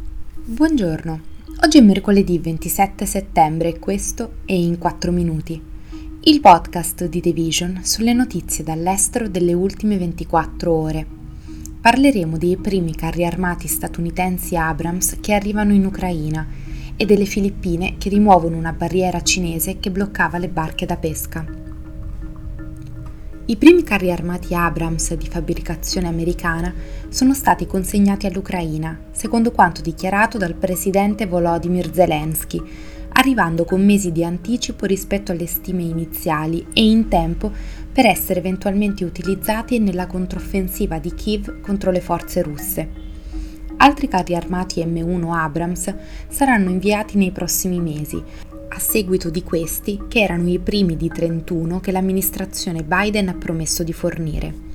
[0.00, 1.20] Buongiorno,
[1.64, 5.60] oggi è mercoledì 27 settembre e questo è In 4 Minuti,
[6.20, 11.06] il podcast di The Vision sulle notizie dall'estero delle ultime 24 ore.
[11.80, 16.46] Parleremo dei primi carri armati statunitensi Abrams che arrivano in Ucraina
[16.96, 21.57] e delle Filippine che rimuovono una barriera cinese che bloccava le barche da pesca.
[23.50, 26.70] I primi carri armati Abrams di fabbricazione americana
[27.08, 32.62] sono stati consegnati all'Ucraina, secondo quanto dichiarato dal presidente Volodymyr Zelensky,
[33.14, 37.50] arrivando con mesi di anticipo rispetto alle stime iniziali e in tempo
[37.90, 42.88] per essere eventualmente utilizzati nella controffensiva di Kiev contro le forze russe.
[43.78, 45.94] Altri carri armati M1 Abrams
[46.28, 48.22] saranno inviati nei prossimi mesi,
[48.78, 53.82] a seguito di questi, che erano i primi di 31 che l'amministrazione Biden ha promesso
[53.82, 54.66] di fornire.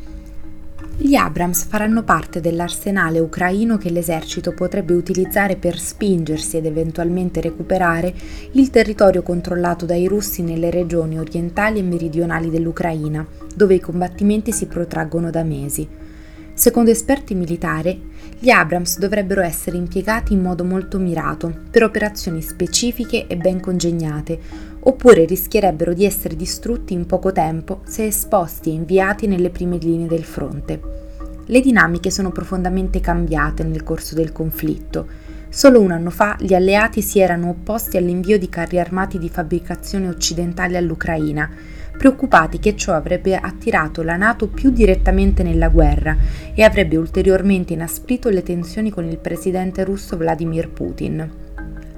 [0.98, 8.14] Gli Abrams faranno parte dell'arsenale ucraino che l'esercito potrebbe utilizzare per spingersi ed eventualmente recuperare
[8.52, 14.66] il territorio controllato dai russi nelle regioni orientali e meridionali dell'Ucraina, dove i combattimenti si
[14.66, 15.88] protraggono da mesi.
[16.56, 23.26] Secondo esperti militari, gli Abrams dovrebbero essere impiegati in modo molto mirato, per operazioni specifiche
[23.26, 24.40] e ben congegnate,
[24.82, 30.08] oppure rischierebbero di essere distrutti in poco tempo se esposti e inviati nelle prime linee
[30.08, 30.80] del fronte.
[31.46, 35.08] Le dinamiche sono profondamente cambiate nel corso del conflitto.
[35.50, 40.08] Solo un anno fa gli alleati si erano opposti all'invio di carri armati di fabbricazione
[40.08, 41.50] occidentale all'Ucraina,
[41.98, 46.18] preoccupati che ciò avrebbe attirato la Nato più direttamente nella guerra
[46.54, 51.42] e avrebbe ulteriormente inasprito le tensioni con il presidente russo Vladimir Putin.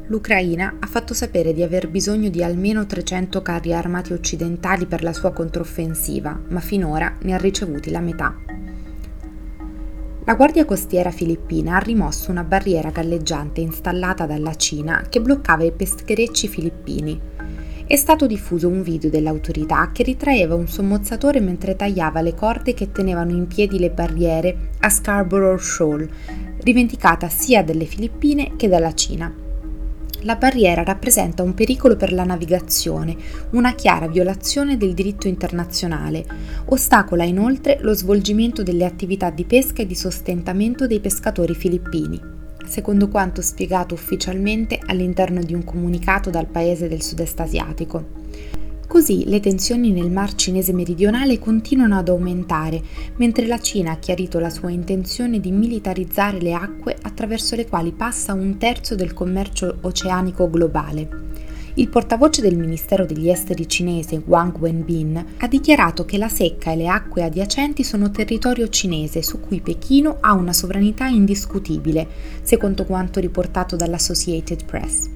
[0.07, 5.13] L'Ucraina ha fatto sapere di aver bisogno di almeno 300 carri armati occidentali per la
[5.13, 8.35] sua controffensiva, ma finora ne ha ricevuti la metà.
[10.27, 15.71] La Guardia Costiera filippina ha rimosso una barriera galleggiante installata dalla Cina che bloccava i
[15.71, 17.19] pescherecci filippini
[17.87, 22.91] è stato diffuso un video dell'autorità che ritraeva un sommozzatore mentre tagliava le corde che
[22.91, 26.09] tenevano in piedi le barriere a Scarborough Shoal,
[26.63, 29.31] rivendicata sia dalle Filippine che dalla Cina.
[30.21, 33.15] La barriera rappresenta un pericolo per la navigazione,
[33.51, 36.25] una chiara violazione del diritto internazionale.
[36.65, 42.34] Ostacola inoltre lo svolgimento delle attività di pesca e di sostentamento dei pescatori filippini
[42.67, 48.23] secondo quanto spiegato ufficialmente all'interno di un comunicato dal paese del sud-est asiatico.
[48.87, 52.81] Così le tensioni nel Mar Cinese meridionale continuano ad aumentare,
[53.17, 57.91] mentre la Cina ha chiarito la sua intenzione di militarizzare le acque attraverso le quali
[57.91, 61.24] passa un terzo del commercio oceanico globale.
[61.77, 66.77] Il portavoce del Ministero degli Esteri cinese Wang Wenbin ha dichiarato che la secca e
[66.77, 72.07] le acque adiacenti sono territorio cinese su cui Pechino ha una sovranità indiscutibile,
[72.43, 75.09] secondo quanto riportato dall'Associated Press.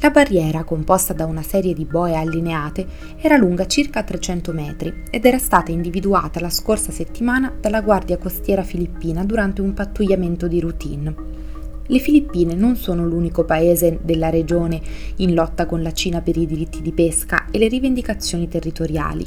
[0.00, 2.84] La barriera, composta da una serie di boe allineate,
[3.18, 8.64] era lunga circa 300 metri ed era stata individuata la scorsa settimana dalla Guardia Costiera
[8.64, 11.14] filippina durante un pattugliamento di routine.
[11.86, 14.80] Le Filippine non sono l'unico paese della regione
[15.16, 19.26] in lotta con la Cina per i diritti di pesca e le rivendicazioni territoriali.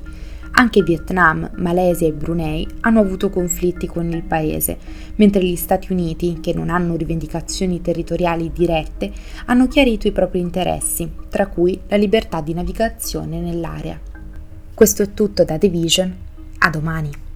[0.51, 4.77] Anche Vietnam, Malesia e Brunei hanno avuto conflitti con il paese,
[5.15, 9.11] mentre gli Stati Uniti, che non hanno rivendicazioni territoriali dirette,
[9.45, 13.99] hanno chiarito i propri interessi, tra cui la libertà di navigazione nell'area.
[14.73, 16.15] Questo è tutto da The Vision.
[16.57, 17.28] A domani!